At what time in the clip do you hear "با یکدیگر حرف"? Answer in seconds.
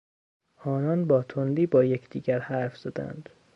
1.65-2.77